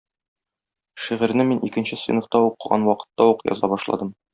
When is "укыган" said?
2.49-2.91